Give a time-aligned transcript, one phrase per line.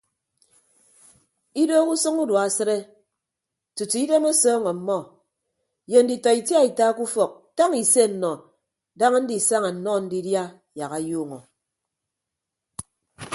[1.61, 2.77] Idoho usʌñ udua asịde
[3.75, 4.97] tutu idem ọsọọñ ọmmọ
[5.91, 8.31] ye nditọ itiaita ke ufọk tañ ise nnọ
[8.99, 10.43] daña ndisaña nnọ ndidia
[10.79, 11.39] yak ayuuñọ.